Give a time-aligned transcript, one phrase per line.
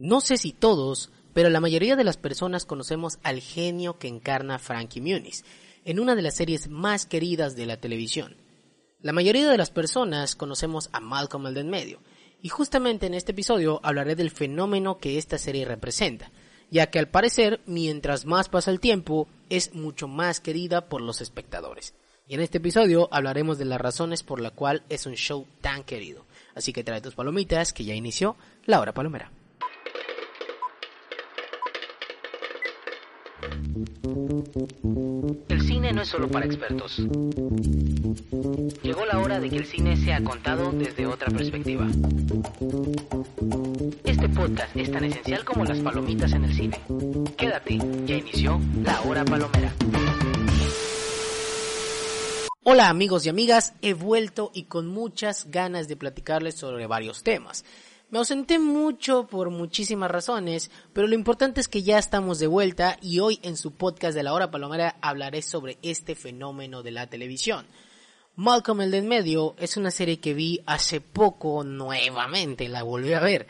[0.00, 4.58] No sé si todos, pero la mayoría de las personas conocemos al genio que encarna
[4.58, 5.44] Frankie Muniz
[5.84, 8.38] en una de las series más queridas de la televisión.
[9.02, 12.00] La mayoría de las personas conocemos a Malcolm el de medio,
[12.40, 16.32] y justamente en este episodio hablaré del fenómeno que esta serie representa,
[16.70, 21.20] ya que al parecer, mientras más pasa el tiempo, es mucho más querida por los
[21.20, 21.92] espectadores.
[22.26, 25.84] Y en este episodio hablaremos de las razones por la cual es un show tan
[25.84, 26.24] querido.
[26.54, 29.30] Así que trae tus palomitas, que ya inició la hora palomera.
[35.48, 36.98] El cine no es solo para expertos.
[38.82, 41.86] Llegó la hora de que el cine sea contado desde otra perspectiva.
[44.04, 46.80] Este podcast es tan esencial como las palomitas en el cine.
[47.36, 49.72] Quédate, ya inició la hora palomera.
[52.62, 57.64] Hola amigos y amigas, he vuelto y con muchas ganas de platicarles sobre varios temas.
[58.10, 62.96] Me ausenté mucho por muchísimas razones, pero lo importante es que ya estamos de vuelta
[63.00, 67.06] y hoy en su podcast de la hora palomera hablaré sobre este fenómeno de la
[67.06, 67.66] televisión.
[68.34, 73.12] Malcolm el de en medio es una serie que vi hace poco nuevamente, la volví
[73.12, 73.46] a ver.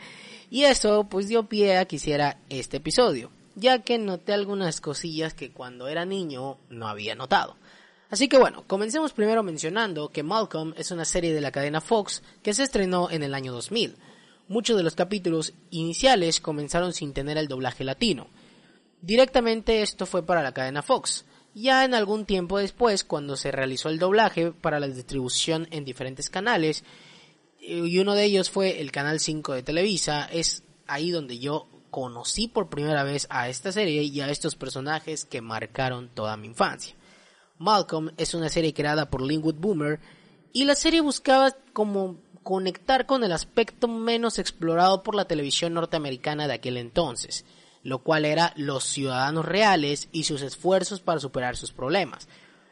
[0.51, 5.33] Y eso pues dio pie a que hiciera este episodio, ya que noté algunas cosillas
[5.33, 7.55] que cuando era niño no había notado.
[8.11, 12.21] Así que bueno, comencemos primero mencionando que Malcolm es una serie de la cadena Fox
[12.43, 13.95] que se estrenó en el año 2000
[14.51, 18.27] muchos de los capítulos iniciales comenzaron sin tener el doblaje latino.
[19.01, 21.25] Directamente esto fue para la cadena Fox.
[21.53, 26.29] Ya en algún tiempo después, cuando se realizó el doblaje para la distribución en diferentes
[26.29, 26.83] canales,
[27.59, 32.47] y uno de ellos fue el canal 5 de Televisa, es ahí donde yo conocí
[32.47, 36.95] por primera vez a esta serie y a estos personajes que marcaron toda mi infancia.
[37.57, 39.99] Malcolm es una serie creada por Linwood Boomer
[40.53, 46.47] y la serie buscaba como conectar con el aspecto menos explorado por la televisión norteamericana
[46.47, 47.45] de aquel entonces,
[47.83, 52.27] lo cual era los ciudadanos reales y sus esfuerzos para superar sus problemas.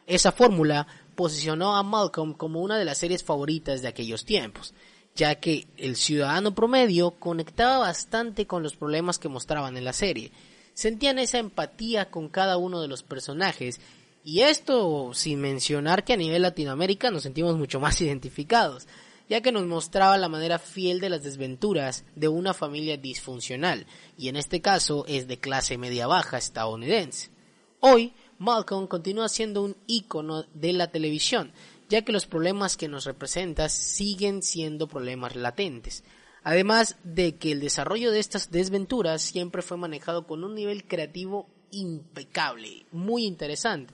[0.06, 4.74] Esa fórmula posicionó a Malcolm como una de las series favoritas de aquellos tiempos,
[5.14, 10.32] ya que el ciudadano promedio conectaba bastante con los problemas que mostraban en la serie,
[10.74, 13.80] sentían esa empatía con cada uno de los personajes
[14.24, 18.86] y esto sin mencionar que a nivel Latinoamérica nos sentimos mucho más identificados,
[19.28, 23.86] ya que nos mostraba la manera fiel de las desventuras de una familia disfuncional,
[24.18, 27.30] y en este caso es de clase media baja estadounidense.
[27.78, 31.52] Hoy, Malcolm continúa siendo un ícono de la televisión,
[31.88, 36.04] ya que los problemas que nos representa siguen siendo problemas latentes.
[36.42, 41.48] Además de que el desarrollo de estas desventuras siempre fue manejado con un nivel creativo
[41.70, 43.92] impecable, muy interesante,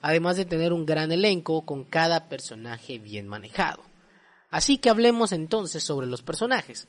[0.00, 3.82] además de tener un gran elenco con cada personaje bien manejado.
[4.50, 6.88] Así que hablemos entonces sobre los personajes.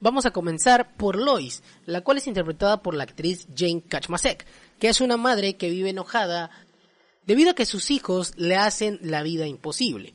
[0.00, 4.44] Vamos a comenzar por Lois, la cual es interpretada por la actriz Jane Kachmasek,
[4.78, 6.50] que es una madre que vive enojada
[7.26, 10.12] debido a que sus hijos le hacen la vida imposible.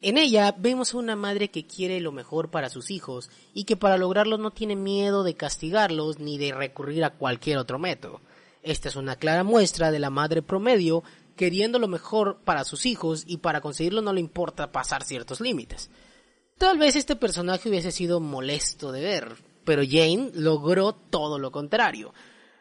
[0.00, 3.76] En ella vemos a una madre que quiere lo mejor para sus hijos y que
[3.76, 8.20] para lograrlo no tiene miedo de castigarlos ni de recurrir a cualquier otro método.
[8.62, 11.02] Esta es una clara muestra de la madre promedio
[11.36, 15.90] queriendo lo mejor para sus hijos y para conseguirlo no le importa pasar ciertos límites.
[16.58, 22.14] Tal vez este personaje hubiese sido molesto de ver, pero Jane logró todo lo contrario.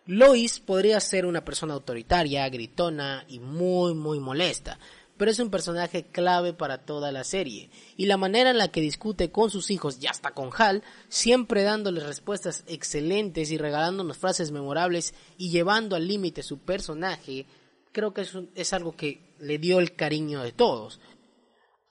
[0.05, 4.77] Lois podría ser una persona autoritaria, gritona y muy muy molesta,
[5.17, 8.81] pero es un personaje clave para toda la serie, y la manera en la que
[8.81, 14.51] discute con sus hijos y hasta con Hal, siempre dándoles respuestas excelentes y regalándonos frases
[14.51, 17.45] memorables y llevando al límite su personaje,
[17.95, 20.99] creo que es, algo que le dio el cariño de todos.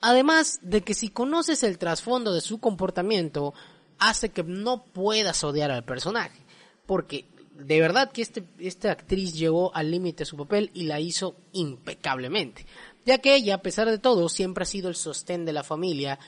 [0.02, 3.54] Además de que si conoces el trasfondo de su comportamiento,
[3.98, 6.38] hace que no puedas odiar al personaje.
[6.84, 7.24] Porque
[7.54, 12.66] de verdad que este, esta actriz llevó al límite su papel y la hizo impecablemente.
[13.06, 16.18] Ya que ella, a pesar de todo, siempre ha sido el sostén de la familia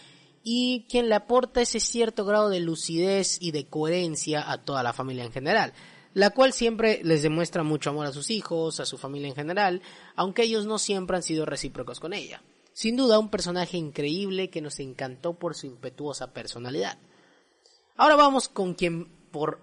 [0.43, 4.95] y quien le aporta ese cierto grado de lucidez y de coherencia a toda la
[4.95, 5.75] familia en general
[6.17, 9.83] la cual siempre les demuestra mucho amor a sus hijos, a su familia en general,
[10.15, 12.43] aunque ellos no siempre han sido recíprocos con ella.
[12.73, 16.97] Sin duda un personaje increíble que nos encantó por su impetuosa personalidad.
[17.99, 19.61] Ahora vamos con quien por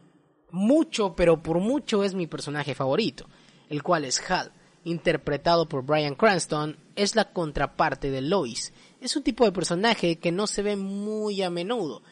[0.51, 3.25] mucho, pero por mucho es mi personaje favorito,
[3.69, 4.51] el cual es Hal,
[4.83, 8.73] interpretado por Brian Cranston, es la contraparte de Lois.
[9.01, 12.03] Es un tipo de personaje que no se ve muy a menudo,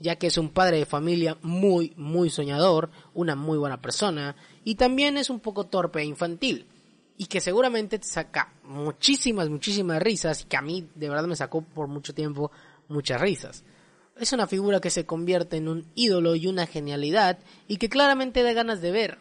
[0.00, 4.76] ya que es un padre de familia muy, muy soñador, una muy buena persona, y
[4.76, 6.66] también es un poco torpe e infantil,
[7.16, 11.36] y que seguramente te saca muchísimas, muchísimas risas, y que a mí de verdad me
[11.36, 12.50] sacó por mucho tiempo
[12.88, 13.64] muchas risas.
[14.18, 18.42] Es una figura que se convierte en un ídolo y una genialidad, y que claramente
[18.42, 19.18] da ganas de ver,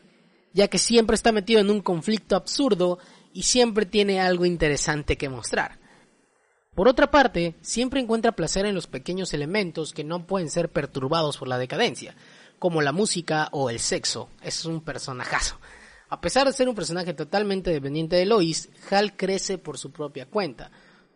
[0.54, 3.00] ya que siempre está metido en un conflicto absurdo
[3.34, 5.80] y siempre tiene algo interesante que mostrar.
[6.78, 11.36] Por otra parte, siempre encuentra placer en los pequeños elementos que no pueden ser perturbados
[11.36, 12.16] por la decadencia,
[12.60, 14.30] como la música o el sexo.
[14.44, 15.58] Es un personajazo.
[16.08, 20.28] A pesar de ser un personaje totalmente dependiente de Lois, Hal crece por su propia
[20.28, 20.70] cuenta.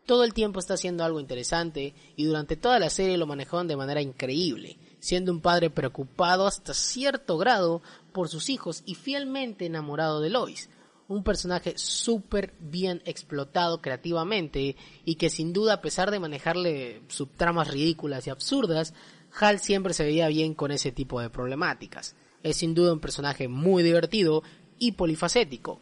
[0.07, 3.77] Todo el tiempo está haciendo algo interesante y durante toda la serie lo manejaron de
[3.77, 10.21] manera increíble, siendo un padre preocupado hasta cierto grado por sus hijos y fielmente enamorado
[10.21, 10.69] de Lois
[11.11, 17.69] un personaje súper bien explotado creativamente y que sin duda a pesar de manejarle subtramas
[17.69, 18.93] ridículas y absurdas,
[19.37, 22.15] Hal siempre se veía bien con ese tipo de problemáticas.
[22.43, 24.41] Es sin duda un personaje muy divertido
[24.79, 25.81] y polifacético.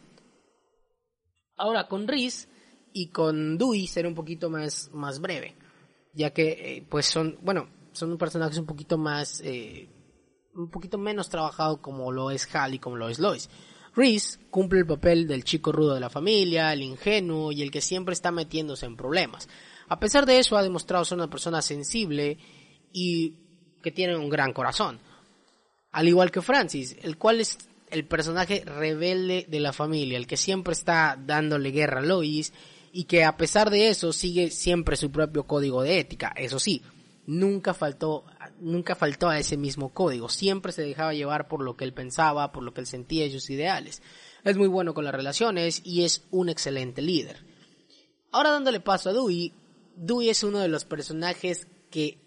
[1.56, 2.48] Ahora con Reese
[2.92, 5.54] y con Dewey seré un poquito más, más breve,
[6.12, 9.88] ya que eh, pues son, bueno, son personajes un poquito más, eh,
[10.54, 13.48] un poquito menos trabajado como lo es Hal y como lo es Lois.
[13.94, 17.80] Reese cumple el papel del chico rudo de la familia, el ingenuo y el que
[17.80, 19.48] siempre está metiéndose en problemas.
[19.88, 22.38] A pesar de eso, ha demostrado ser una persona sensible
[22.92, 23.34] y
[23.82, 25.00] que tiene un gran corazón.
[25.92, 27.58] Al igual que Francis, el cual es
[27.90, 32.52] el personaje rebelde de la familia, el que siempre está dándole guerra a Lois
[32.92, 36.32] y que a pesar de eso sigue siempre su propio código de ética.
[36.36, 36.82] Eso sí,
[37.30, 38.24] nunca faltó,
[38.58, 42.50] nunca faltó a ese mismo código, siempre se dejaba llevar por lo que él pensaba,
[42.50, 44.02] por lo que él sentía y sus ideales.
[44.42, 47.46] Es muy bueno con las relaciones y es un excelente líder.
[48.32, 49.52] Ahora dándole paso a Dewey,
[49.94, 52.18] Dewey es uno de los personajes que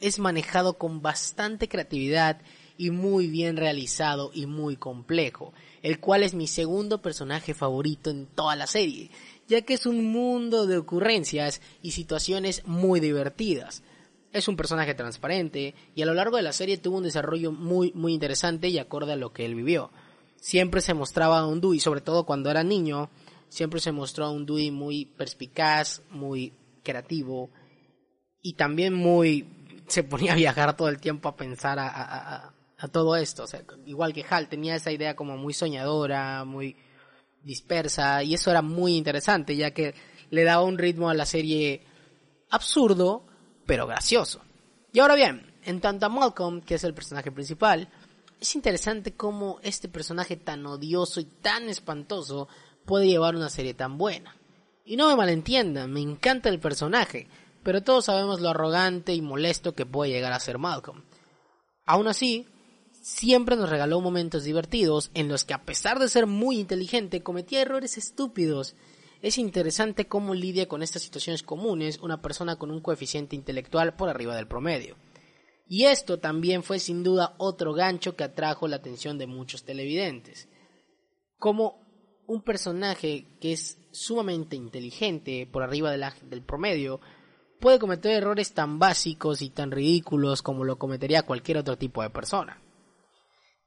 [0.00, 2.42] es manejado con bastante creatividad
[2.76, 8.26] y muy bien realizado y muy complejo, el cual es mi segundo personaje favorito en
[8.26, 9.10] toda la serie,
[9.48, 13.82] ya que es un mundo de ocurrencias y situaciones muy divertidas.
[14.36, 17.90] Es un personaje transparente y a lo largo de la serie tuvo un desarrollo muy
[17.94, 19.90] muy interesante y acorde a lo que él vivió.
[20.38, 23.08] Siempre se mostraba un Dewey, sobre todo cuando era niño,
[23.48, 26.52] siempre se mostró a un Dewey muy perspicaz, muy
[26.82, 27.48] creativo
[28.42, 29.48] y también muy
[29.86, 32.52] se ponía a viajar todo el tiempo a pensar a,
[32.92, 33.46] todo esto.
[33.86, 36.76] Igual que Hal tenía esa idea como muy soñadora, muy
[37.42, 39.94] dispersa y eso era muy interesante ya que
[40.28, 41.86] le daba un ritmo a la serie
[42.50, 43.25] absurdo
[43.66, 44.40] pero gracioso.
[44.92, 47.88] Y ahora bien, en tanto a Malcolm, que es el personaje principal,
[48.40, 52.48] es interesante cómo este personaje tan odioso y tan espantoso
[52.84, 54.36] puede llevar una serie tan buena.
[54.84, 57.28] Y no me malentiendan, me encanta el personaje,
[57.62, 61.02] pero todos sabemos lo arrogante y molesto que puede llegar a ser Malcolm.
[61.84, 62.46] Aún así,
[63.02, 67.62] siempre nos regaló momentos divertidos en los que a pesar de ser muy inteligente cometía
[67.62, 68.74] errores estúpidos
[69.22, 74.08] es interesante cómo lidia con estas situaciones comunes una persona con un coeficiente intelectual por
[74.08, 74.96] arriba del promedio.
[75.68, 80.48] Y esto también fue sin duda otro gancho que atrajo la atención de muchos televidentes.
[81.38, 81.84] Como
[82.26, 87.00] un personaje que es sumamente inteligente por arriba del promedio
[87.60, 92.10] puede cometer errores tan básicos y tan ridículos como lo cometería cualquier otro tipo de
[92.10, 92.62] persona.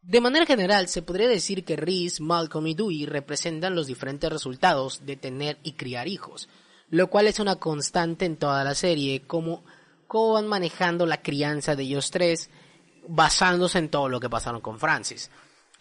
[0.01, 5.05] De manera general, se podría decir que Reese, Malcolm y Dewey representan los diferentes resultados
[5.05, 6.47] de tener y criar hijos,
[6.89, 9.63] lo cual es una constante en toda la serie, como
[10.07, 12.49] cómo van manejando la crianza de ellos tres,
[13.07, 15.29] basándose en todo lo que pasaron con Francis.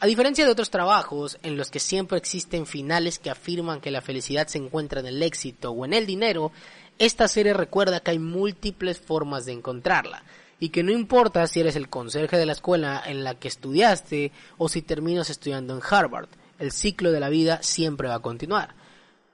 [0.00, 4.02] A diferencia de otros trabajos en los que siempre existen finales que afirman que la
[4.02, 6.52] felicidad se encuentra en el éxito o en el dinero,
[6.98, 10.22] esta serie recuerda que hay múltiples formas de encontrarla
[10.61, 14.33] y que no importa si eres el conserje de la escuela en la que estudiaste
[14.57, 18.75] o si terminas estudiando en Harvard, el ciclo de la vida siempre va a continuar.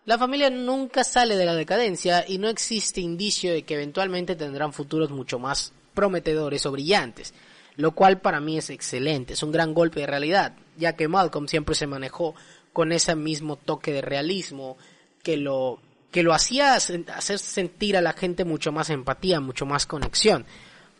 [0.04, 4.74] La familia nunca sale de la decadencia y no existe indicio de que eventualmente tendrán
[4.74, 7.32] futuros mucho más prometedores o brillantes,
[7.76, 11.48] lo cual para mí es excelente, es un gran golpe de realidad, ya que Malcolm
[11.48, 12.34] siempre se manejó
[12.74, 14.76] con ese mismo toque de realismo
[15.22, 19.84] que lo que lo hacía hacer sentir a la gente mucho más empatía, mucho más
[19.84, 20.46] conexión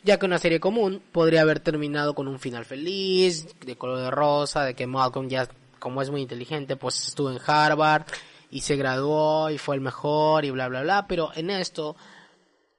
[0.04, 4.10] ya que una serie común podría haber terminado con un final feliz, de color de
[4.10, 8.04] rosa, de que Malcolm ya, como es muy inteligente, pues estuvo en Harvard
[8.50, 11.96] y se graduó y fue el mejor y bla bla bla, pero en esto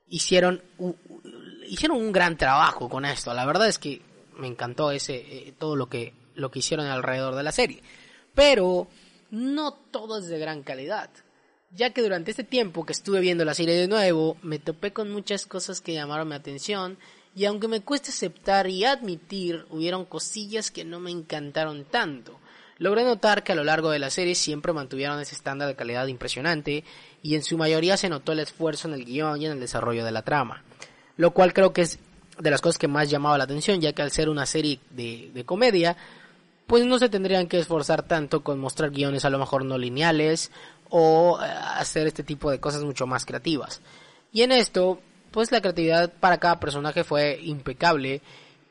[0.08, 0.62] hicieron
[1.68, 3.34] hicieron un gran trabajo con esto.
[3.34, 4.02] La verdad es que
[4.38, 7.82] me encantó ese eh, todo lo que lo que hicieron alrededor de la serie.
[8.34, 8.88] Pero
[9.32, 11.10] no todo es de gran calidad.
[11.76, 15.12] Ya que durante este tiempo que estuve viendo la serie de nuevo, me topé con
[15.12, 16.98] muchas cosas que llamaron mi atención
[17.36, 22.40] y aunque me cueste aceptar y admitir, hubieron cosillas que no me encantaron tanto.
[22.78, 26.08] Logré notar que a lo largo de la serie siempre mantuvieron ese estándar de calidad
[26.08, 26.86] impresionante
[27.22, 30.06] y en su mayoría se notó el esfuerzo en el guion y en el desarrollo
[30.06, 30.64] de la trama.
[31.18, 32.00] Lo cual creo que es
[32.40, 35.44] de las cosas que más llamaba la atención, ya que al ser una serie de
[35.46, 35.98] comedia,
[36.68, 40.52] pues no se tendrían que esforzar tanto con mostrar guiones a lo mejor no lineales
[40.90, 43.82] o eh, hacer este tipo de cosas mucho más creativas.
[44.32, 45.00] Y en esto,
[45.32, 48.22] pues la creatividad para cada personaje fue impecable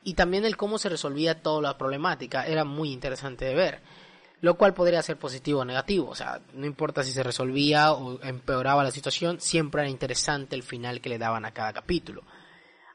[0.02, 3.80] y también el cómo se resolvía toda la problemática era muy interesante de ver.
[4.40, 8.20] Lo cual podría ser positivo o negativo, o sea, no importa si se resolvía o
[8.22, 12.24] empeoraba la situación, siempre era interesante el final que le daban a cada capítulo.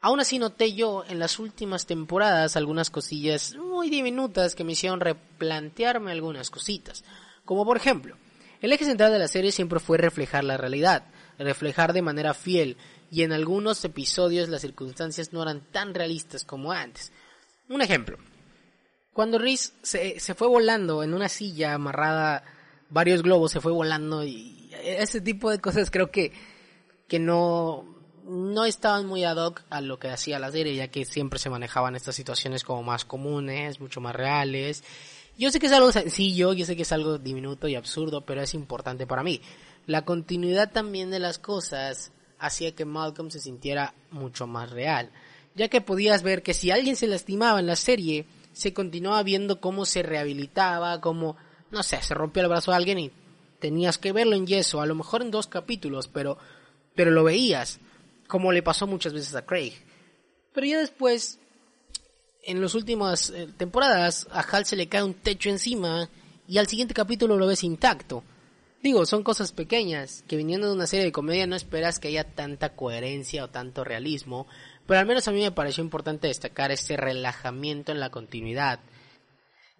[0.00, 5.00] Aún así noté yo en las últimas temporadas algunas cosillas muy diminutas que me hicieron
[5.00, 7.04] replantearme algunas cositas.
[7.44, 8.16] Como por ejemplo,
[8.60, 11.04] el eje central de la serie siempre fue reflejar la realidad,
[11.38, 12.76] reflejar de manera fiel,
[13.10, 17.12] y en algunos episodios las circunstancias no eran tan realistas como antes.
[17.68, 18.18] Un ejemplo.
[19.12, 22.44] Cuando Reese se, se fue volando en una silla amarrada
[22.90, 26.32] varios globos, se fue volando y ese tipo de cosas creo que,
[27.08, 27.84] que no,
[28.24, 31.50] no estaban muy ad hoc a lo que hacía la serie, ya que siempre se
[31.50, 34.84] manejaban estas situaciones como más comunes, mucho más reales.
[35.40, 38.42] Yo sé que es algo sencillo, yo sé que es algo diminuto y absurdo, pero
[38.42, 39.40] es importante para mí.
[39.86, 45.10] La continuidad también de las cosas hacía que Malcolm se sintiera mucho más real,
[45.54, 49.62] ya que podías ver que si alguien se lastimaba en la serie, se continuaba viendo
[49.62, 51.38] cómo se rehabilitaba, cómo,
[51.70, 53.10] no sé, se rompió el brazo a alguien y
[53.60, 56.36] tenías que verlo en yeso, a lo mejor en dos capítulos, pero,
[56.94, 57.80] pero lo veías
[58.26, 59.72] como le pasó muchas veces a Craig.
[60.52, 61.39] Pero ya después,
[62.44, 66.08] en las últimas eh, temporadas, a Hal se le cae un techo encima
[66.46, 68.24] y al siguiente capítulo lo ves intacto.
[68.82, 72.24] Digo, son cosas pequeñas, que viniendo de una serie de comedia no esperas que haya
[72.24, 74.46] tanta coherencia o tanto realismo,
[74.86, 78.80] pero al menos a mí me pareció importante destacar ese relajamiento en la continuidad,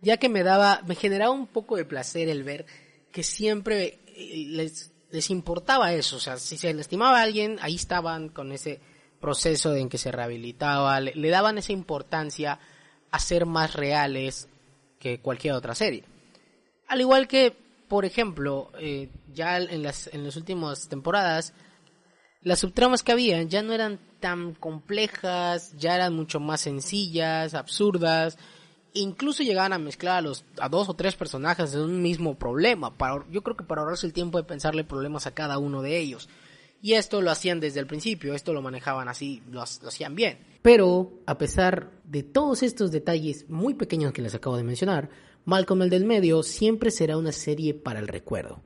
[0.03, 2.67] ya que me daba, me generaba un poco de placer el ver
[3.11, 7.75] que siempre eh, les les importaba eso, o sea, si se lastimaba a alguien, ahí
[7.75, 8.81] estaban con ese
[9.21, 12.59] proceso en que se rehabilitaba, le, daban esa importancia
[13.11, 14.49] a ser más reales
[14.99, 16.05] que cualquier otra serie.
[16.89, 17.57] Al igual que,
[17.89, 21.53] por ejemplo, eh, ya en las, en las últimas temporadas,
[22.43, 28.39] las subtramas que había ya no eran tan complejas, ya eran mucho más sencillas, absurdas,
[28.95, 32.91] incluso llegaban a mezclar a los a dos o tres personajes de un mismo problema
[32.97, 35.99] para yo creo que para ahorrarse el tiempo de pensarle problemas a cada uno de
[35.99, 36.29] ellos
[36.83, 40.39] y esto lo hacían desde el principio esto lo manejaban así lo, hacían bien.
[40.63, 45.11] Pero a pesar de todos estos detalles muy pequeños que les acabo de mencionar
[45.45, 48.63] Malcolm el del medio siempre será una serie para el recuerdo.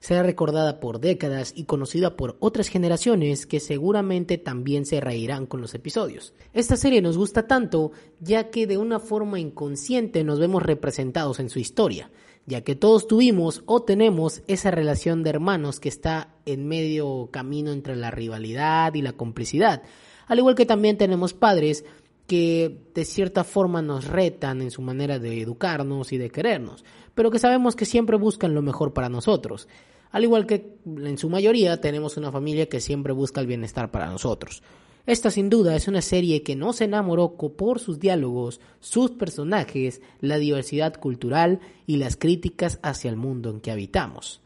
[0.00, 5.62] Será recordada por décadas y conocida por otras generaciones que seguramente también se reirán con
[5.62, 6.34] los episodios.
[6.52, 11.48] Esta serie nos gusta tanto ya que de una forma inconsciente nos vemos representados en
[11.48, 12.10] su historia,
[12.46, 17.72] ya que todos tuvimos o tenemos esa relación de hermanos que está en medio camino
[17.72, 19.82] entre la rivalidad y la complicidad,
[20.26, 21.84] al igual que también tenemos padres
[22.26, 26.84] que de cierta forma nos retan en su manera de educarnos y de querernos,
[27.14, 29.68] pero que sabemos que siempre buscan lo mejor para nosotros
[30.14, 34.06] al igual que en su mayoría tenemos una familia que siempre busca el bienestar para
[34.06, 34.62] nosotros.
[35.06, 40.38] Esta sin duda es una serie que nos enamoró por sus diálogos, sus personajes, la
[40.38, 44.40] diversidad cultural y las críticas hacia el mundo en que habitamos.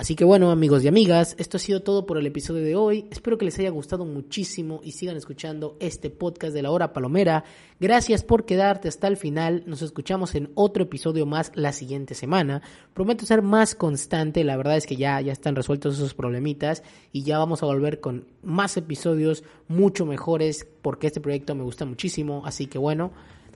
[0.00, 3.04] Así que bueno amigos y amigas, esto ha sido todo por el episodio de hoy.
[3.10, 7.44] Espero que les haya gustado muchísimo y sigan escuchando este podcast de la hora palomera.
[7.78, 9.62] Gracias por quedarte hasta el final.
[9.66, 12.62] Nos escuchamos en otro episodio más la siguiente semana.
[12.94, 14.42] Prometo ser más constante.
[14.42, 18.00] La verdad es que ya, ya están resueltos esos problemitas y ya vamos a volver
[18.00, 22.46] con más episodios mucho mejores porque este proyecto me gusta muchísimo.
[22.46, 23.12] Así que bueno.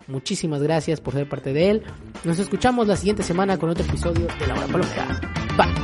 [0.08, 1.82] Muchísimas gracias por ser parte de él.
[2.24, 5.20] Nos escuchamos la siguiente semana con otro episodio de La Hora Palomera.
[5.56, 5.83] Bye.